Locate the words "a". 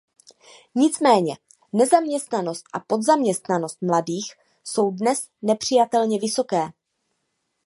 2.73-2.79